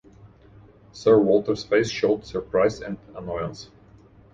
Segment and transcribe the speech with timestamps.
[0.93, 3.69] Sir Walter’s face showed surprise and annoyance.